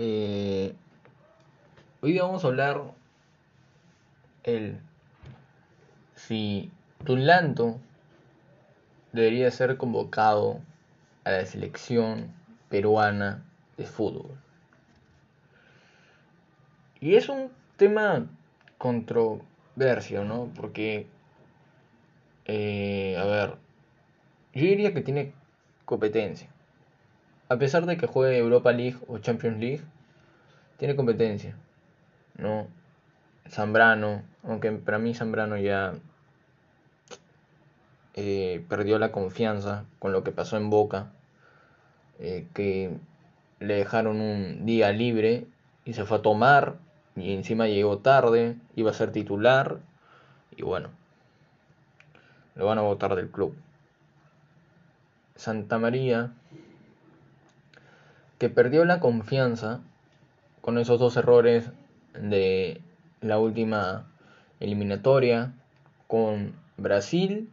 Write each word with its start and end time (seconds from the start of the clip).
Eh, 0.00 0.76
hoy 2.02 2.16
vamos 2.16 2.44
a 2.44 2.46
hablar 2.46 2.82
el 4.44 4.78
si 6.14 6.70
Tulanto 7.04 7.80
debería 9.12 9.50
ser 9.50 9.76
convocado 9.76 10.60
a 11.24 11.32
la 11.32 11.46
selección 11.46 12.32
peruana 12.68 13.42
de 13.76 13.86
fútbol. 13.86 14.38
Y 17.00 17.16
es 17.16 17.28
un 17.28 17.50
tema 17.76 18.28
controversio, 18.78 20.24
¿no? 20.24 20.48
Porque, 20.54 21.08
eh, 22.44 23.16
a 23.18 23.24
ver, 23.24 23.56
yo 24.54 24.62
diría 24.62 24.94
que 24.94 25.00
tiene 25.00 25.32
competencia. 25.84 26.48
A 27.48 27.56
pesar 27.56 27.86
de 27.86 27.96
que 27.96 28.06
juegue 28.06 28.36
Europa 28.36 28.72
League 28.72 28.98
o 29.06 29.18
Champions 29.18 29.58
League, 29.58 29.82
tiene 30.76 30.96
competencia, 30.96 31.56
¿no? 32.36 32.66
Zambrano, 33.48 34.22
aunque 34.44 34.70
para 34.72 34.98
mí 34.98 35.14
Zambrano 35.14 35.56
ya 35.56 35.94
eh, 38.14 38.64
perdió 38.68 38.98
la 38.98 39.12
confianza 39.12 39.84
con 39.98 40.12
lo 40.12 40.22
que 40.24 40.32
pasó 40.32 40.56
en 40.56 40.70
Boca, 40.70 41.10
eh, 42.18 42.46
que 42.52 42.96
le 43.60 43.74
dejaron 43.74 44.20
un 44.20 44.66
día 44.66 44.92
libre 44.92 45.46
y 45.84 45.94
se 45.94 46.04
fue 46.04 46.18
a 46.18 46.22
tomar 46.22 46.76
y 47.16 47.32
encima 47.32 47.66
llegó 47.66 47.98
tarde, 47.98 48.56
iba 48.76 48.90
a 48.90 48.94
ser 48.94 49.10
titular 49.10 49.78
y 50.56 50.62
bueno, 50.62 50.90
lo 52.54 52.66
van 52.66 52.78
a 52.78 52.82
votar 52.82 53.14
del 53.14 53.30
club. 53.30 53.54
Santa 55.36 55.78
María, 55.78 56.32
que 58.38 58.48
perdió 58.48 58.84
la 58.84 59.00
confianza 59.00 59.80
con 60.60 60.78
esos 60.78 60.98
dos 60.98 61.16
errores 61.16 61.70
de 62.14 62.80
la 63.20 63.38
última 63.38 64.06
eliminatoria 64.60 65.52
con 66.06 66.54
Brasil, 66.76 67.50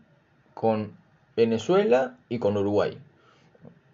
con 0.53 0.93
Venezuela 1.35 2.15
y 2.29 2.39
con 2.39 2.55
Uruguay. 2.57 2.97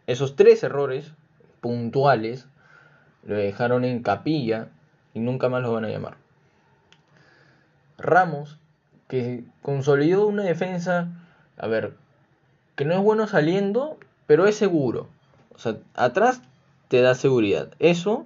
Esos 0.08 0.36
tres 0.36 0.64
errores 0.64 1.14
puntuales 1.62 2.48
lo 3.26 3.36
dejaron 3.36 3.86
en 3.86 4.04
capilla 4.04 4.68
y 5.14 5.20
nunca 5.20 5.50
más 5.50 5.62
lo 5.62 5.74
van 5.74 5.86
a 5.86 5.90
llamar. 5.90 6.18
Ramos, 7.98 8.58
que 9.08 9.44
consolidó 9.62 10.28
una 10.28 10.44
defensa, 10.44 11.10
a 11.58 11.68
ver, 11.68 11.94
que 12.76 12.86
no 12.86 12.94
es 12.94 13.00
bueno 13.00 13.28
saliendo, 13.28 13.98
pero 14.26 14.48
es 14.48 14.56
seguro. 14.56 15.08
O 15.54 15.60
sea, 15.60 15.78
atrás 15.94 16.42
te 16.92 17.02
da 17.02 17.16
seguridad. 17.16 17.72
Eso 17.80 18.26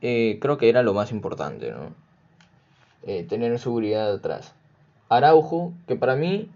eh, 0.00 0.40
creo 0.42 0.58
que 0.58 0.68
era 0.68 0.82
lo 0.82 0.94
más 0.94 1.12
importante, 1.12 1.70
¿no? 1.70 1.94
Eh, 3.04 3.22
tener 3.22 3.56
seguridad 3.60 4.12
atrás. 4.12 4.52
Araujo, 5.08 5.72
que 5.86 5.94
para 5.94 6.16
mí 6.16 6.50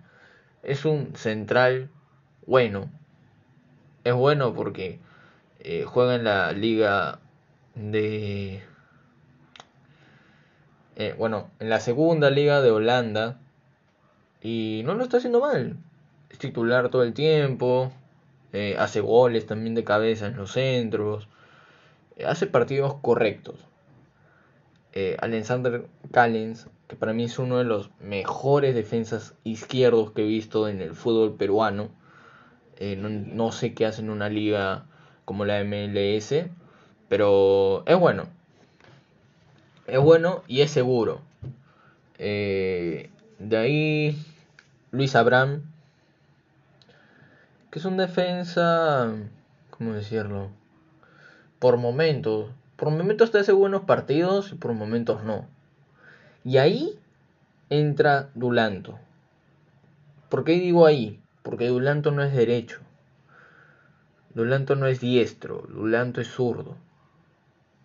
es 0.65 0.85
un 0.85 1.15
central 1.15 1.91
bueno. 2.45 2.91
Es 4.03 4.15
bueno 4.15 4.53
porque 4.53 4.99
eh, 5.61 5.85
juega 5.87 6.17
en 6.17 6.25
la 6.25 6.51
liga 6.51 7.21
de... 7.77 8.61
bueno, 11.17 11.51
en 11.61 11.71
la 11.71 11.79
segunda 11.79 12.31
liga 12.31 12.61
de 12.63 12.73
Holanda. 12.73 13.39
Y 14.43 14.83
no 14.85 14.95
lo 14.95 15.05
está 15.05 15.19
haciendo 15.19 15.39
mal. 15.39 15.77
Es 16.31 16.39
titular 16.39 16.89
todo 16.89 17.05
el 17.05 17.15
tiempo. 17.15 17.93
Hace 18.79 19.01
goles 19.01 19.47
también 19.47 19.75
de 19.75 19.85
cabeza 19.85 20.27
en 20.27 20.37
los 20.37 20.53
centros 20.53 21.29
hace 22.25 22.47
partidos 22.47 22.95
correctos. 23.03 23.57
Eh, 24.93 25.17
Alexander 25.21 25.87
Callens, 26.13 26.69
que 26.87 26.95
para 26.95 27.13
mí 27.13 27.25
es 27.25 27.39
uno 27.39 27.59
de 27.59 27.65
los 27.65 27.91
mejores 28.01 28.75
defensas 28.75 29.35
izquierdos 29.43 30.13
que 30.13 30.23
he 30.23 30.27
visto 30.27 30.69
en 30.69 30.81
el 30.81 30.95
fútbol 30.95 31.35
peruano. 31.35 31.89
Eh, 32.77 32.97
no, 32.97 33.53
sé 33.53 33.75
qué 33.75 33.87
hace 33.87 34.03
en 34.03 34.11
una 34.11 34.29
liga 34.29 34.87
como 35.25 35.45
la 35.45 35.65
MLS, 35.65 36.47
pero 37.09 37.83
es 37.87 37.99
bueno. 37.99 38.29
Es 39.87 39.99
bueno 39.99 40.45
y 40.47 40.61
es 40.61 40.71
seguro. 40.71 41.21
Eh, 42.19 43.11
de 43.41 43.57
ahí 43.57 44.25
Luis 44.93 45.17
Abraham, 45.17 45.63
que 47.75 47.81
es 47.81 47.85
un 47.87 47.97
defensa, 47.97 49.13
¿cómo 49.71 49.95
decirlo? 49.95 50.51
por 51.65 51.79
momentos. 51.79 52.51
Por 52.77 52.91
momentos 52.91 53.31
te 53.31 53.39
hace 53.39 53.51
buenos 53.51 53.85
partidos 53.85 54.53
y 54.53 54.55
por 54.55 54.75
momentos 54.75 55.25
no. 55.25 55.49
Y 56.45 56.59
ahí 56.59 57.01
entra 57.71 58.29
Dulanto. 58.35 58.99
¿Por 60.29 60.45
qué 60.45 60.53
digo 60.53 60.85
ahí? 60.85 61.23
Porque 61.43 61.69
Dulanto 61.69 62.11
no 62.11 62.23
es 62.23 62.35
derecho. 62.35 62.81
Dulanto 64.35 64.77
no 64.77 64.87
es 64.87 65.01
diestro. 65.01 65.67
Dulanto 65.71 66.21
es 66.21 66.29
zurdo. 66.29 66.77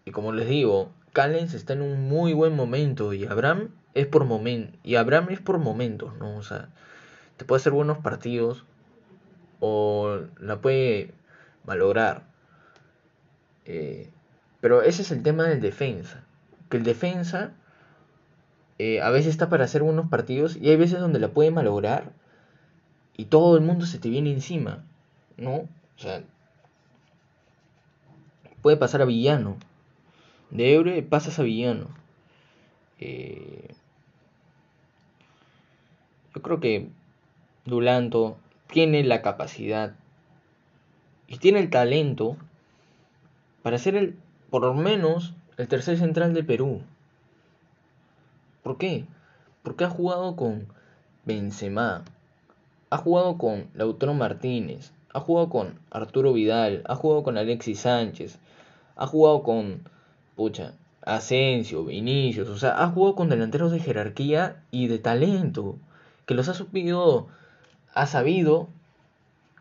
Y 0.03 0.11
como 0.11 0.33
les 0.33 0.49
digo, 0.49 0.91
Callens 1.13 1.53
está 1.53 1.71
en 1.71 1.83
un 1.83 2.07
muy 2.09 2.33
buen 2.33 2.53
momento 2.53 3.13
y 3.13 3.25
Abraham 3.25 3.69
es 3.93 4.07
por 4.07 4.25
momento 4.25 4.77
y 4.83 4.95
Abraham 4.95 5.29
es 5.29 5.39
por 5.39 5.57
momentos, 5.57 6.17
¿no? 6.17 6.35
O 6.35 6.43
sea, 6.43 6.67
te 7.37 7.45
puede 7.45 7.61
hacer 7.61 7.71
buenos 7.71 7.99
partidos 7.99 8.65
o 9.59 10.21
la 10.39 10.61
puede 10.61 11.13
malograr. 11.65 12.23
Eh, 13.65 14.09
pero 14.61 14.81
ese 14.81 15.01
es 15.01 15.11
el 15.11 15.23
tema 15.23 15.43
del 15.43 15.61
defensa. 15.61 16.23
Que 16.69 16.77
el 16.77 16.83
defensa 16.83 17.53
eh, 18.77 19.01
a 19.01 19.09
veces 19.09 19.31
está 19.31 19.49
para 19.49 19.65
hacer 19.65 19.83
buenos 19.83 20.09
partidos 20.09 20.55
y 20.55 20.69
hay 20.69 20.77
veces 20.77 20.99
donde 20.99 21.19
la 21.19 21.29
puede 21.29 21.51
malograr 21.51 22.11
y 23.17 23.25
todo 23.25 23.57
el 23.57 23.63
mundo 23.63 23.85
se 23.85 23.99
te 23.99 24.09
viene 24.09 24.31
encima. 24.31 24.83
¿No? 25.37 25.53
O 25.53 25.67
sea, 25.97 26.23
puede 28.61 28.77
pasar 28.77 29.01
a 29.01 29.05
villano. 29.05 29.57
De 30.49 30.73
Eure 30.73 31.03
pasas 31.03 31.39
a 31.39 31.43
villano. 31.43 31.87
Eh, 32.99 33.69
yo 36.33 36.41
creo 36.41 36.59
que 36.59 36.89
Dulanto 37.65 38.37
tiene 38.71 39.03
la 39.03 39.21
capacidad 39.21 39.95
y 41.27 41.37
tiene 41.37 41.59
el 41.59 41.69
talento 41.69 42.37
para 43.61 43.77
ser 43.77 43.95
el, 43.95 44.17
por 44.49 44.63
lo 44.63 44.73
menos, 44.73 45.33
el 45.57 45.67
tercer 45.67 45.97
central 45.97 46.33
de 46.33 46.43
Perú. 46.43 46.81
¿Por 48.63 48.77
qué? 48.77 49.05
Porque 49.63 49.83
ha 49.83 49.89
jugado 49.89 50.35
con 50.35 50.67
Benzema, 51.25 52.03
ha 52.89 52.97
jugado 52.97 53.37
con 53.37 53.67
Lautaro 53.73 54.13
Martínez, 54.13 54.91
ha 55.13 55.19
jugado 55.19 55.49
con 55.49 55.79
Arturo 55.91 56.33
Vidal, 56.33 56.83
ha 56.87 56.95
jugado 56.95 57.23
con 57.23 57.37
Alexis 57.37 57.81
Sánchez, 57.81 58.39
ha 58.95 59.07
jugado 59.07 59.43
con, 59.43 59.83
pucha, 60.35 60.73
Asensio, 61.01 61.85
Vinicius, 61.85 62.49
o 62.49 62.57
sea, 62.57 62.83
ha 62.83 62.87
jugado 62.89 63.15
con 63.15 63.29
delanteros 63.29 63.71
de 63.71 63.79
jerarquía 63.79 64.63
y 64.71 64.87
de 64.87 64.99
talento, 64.99 65.77
que 66.25 66.35
los 66.35 66.49
ha 66.49 66.53
sabido, 66.53 67.27
ha 67.99 68.05
sabido 68.05 68.69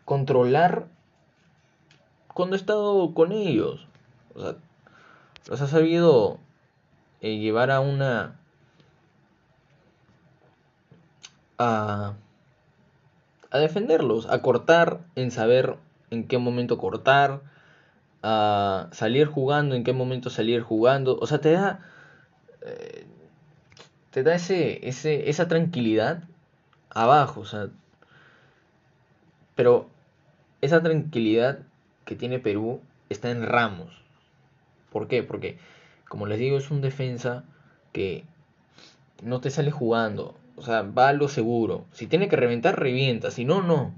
controlar 0.05 0.87
cuando 2.33 2.55
ha 2.55 2.59
estado 2.59 3.13
con 3.13 3.33
ellos. 3.33 3.85
O 4.33 4.41
sea, 4.41 4.55
los 5.47 5.61
ha 5.61 5.67
sabido 5.67 6.39
eh, 7.19 7.37
llevar 7.37 7.69
a 7.69 7.81
una... 7.81 8.39
A, 11.57 12.13
a 13.51 13.57
defenderlos, 13.57 14.29
a 14.29 14.41
cortar, 14.41 15.01
en 15.15 15.31
saber 15.31 15.75
en 16.09 16.25
qué 16.25 16.37
momento 16.37 16.77
cortar, 16.77 17.41
a 18.23 18.87
salir 18.93 19.27
jugando, 19.27 19.75
en 19.75 19.83
qué 19.83 19.91
momento 19.91 20.29
salir 20.29 20.61
jugando. 20.61 21.17
O 21.19 21.27
sea, 21.27 21.41
te 21.41 21.51
da... 21.51 21.81
Eh, 22.61 23.05
te 24.11 24.23
da 24.23 24.33
ese, 24.33 24.87
ese, 24.87 25.29
esa 25.29 25.49
tranquilidad 25.49 26.23
abajo, 26.89 27.41
o 27.41 27.45
sea, 27.45 27.67
pero 29.59 29.89
esa 30.61 30.81
tranquilidad 30.81 31.59
que 32.05 32.15
tiene 32.15 32.39
Perú 32.39 32.79
está 33.09 33.29
en 33.29 33.45
Ramos. 33.45 33.91
¿Por 34.89 35.09
qué? 35.09 35.21
Porque, 35.21 35.57
como 36.07 36.27
les 36.27 36.39
digo, 36.39 36.57
es 36.57 36.71
un 36.71 36.79
defensa 36.79 37.43
que 37.91 38.23
no 39.21 39.41
te 39.41 39.49
sale 39.49 39.69
jugando. 39.69 40.33
O 40.55 40.61
sea, 40.61 40.83
va 40.83 41.09
a 41.09 41.13
lo 41.13 41.27
seguro. 41.27 41.83
Si 41.91 42.07
tiene 42.07 42.29
que 42.29 42.37
reventar, 42.37 42.79
revienta. 42.79 43.31
Si 43.31 43.43
no, 43.43 43.61
no. 43.61 43.93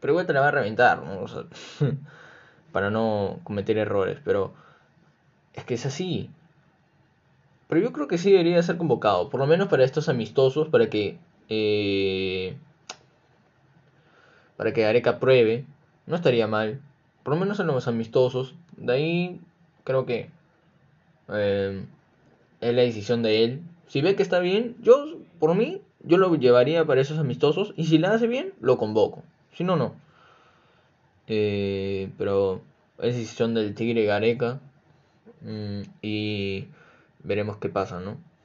Pero 0.00 0.14
igual 0.14 0.26
te 0.26 0.32
la 0.32 0.40
va 0.40 0.48
a 0.48 0.50
reventar, 0.50 1.00
¿no? 1.04 1.26
Para 2.72 2.90
no 2.90 3.38
cometer 3.44 3.78
errores. 3.78 4.18
Pero 4.24 4.52
es 5.52 5.62
que 5.62 5.74
es 5.74 5.86
así. 5.86 6.28
Pero 7.68 7.80
yo 7.80 7.92
creo 7.92 8.08
que 8.08 8.18
sí 8.18 8.32
debería 8.32 8.60
ser 8.64 8.78
convocado. 8.78 9.30
Por 9.30 9.38
lo 9.38 9.46
menos 9.46 9.68
para 9.68 9.84
estos 9.84 10.08
amistosos. 10.08 10.70
Para 10.70 10.90
que... 10.90 11.20
Eh, 11.48 12.56
para 14.56 14.72
que 14.72 14.84
Areca 14.84 15.18
pruebe. 15.18 15.64
No 16.06 16.16
estaría 16.16 16.46
mal. 16.46 16.80
Por 17.22 17.34
lo 17.34 17.40
menos 17.40 17.60
en 17.60 17.66
los 17.68 17.88
amistosos. 17.88 18.54
De 18.76 18.92
ahí 18.92 19.40
creo 19.84 20.06
que 20.06 20.30
eh, 21.28 21.84
es 22.60 22.74
la 22.74 22.82
decisión 22.82 23.22
de 23.22 23.44
él. 23.44 23.62
Si 23.86 24.00
ve 24.00 24.16
que 24.16 24.22
está 24.22 24.38
bien, 24.38 24.76
yo, 24.80 25.18
por 25.38 25.54
mí, 25.54 25.82
yo 26.00 26.16
lo 26.16 26.34
llevaría 26.34 26.84
para 26.84 27.00
esos 27.00 27.18
amistosos. 27.18 27.74
Y 27.76 27.84
si 27.84 27.98
la 27.98 28.12
hace 28.12 28.26
bien, 28.26 28.52
lo 28.60 28.78
convoco. 28.78 29.22
Si 29.54 29.64
no, 29.64 29.76
no. 29.76 29.94
Eh, 31.28 32.10
pero 32.18 32.62
es 32.98 33.16
decisión 33.16 33.54
del 33.54 33.74
Tigre 33.74 34.04
Gareca. 34.04 34.60
Mm, 35.42 35.82
y 36.02 36.66
veremos 37.22 37.56
qué 37.58 37.68
pasa, 37.68 38.00
¿no? 38.00 38.18